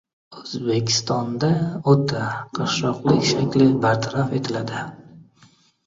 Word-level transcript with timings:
O‘zbekistonda 0.37 1.51
o‘ta 1.95 2.23
qashshoqlik 2.59 3.31
shakli 3.35 3.71
bartaraf 3.87 4.37
etiladi 4.41 4.85